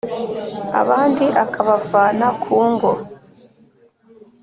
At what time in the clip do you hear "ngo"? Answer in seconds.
2.71-2.91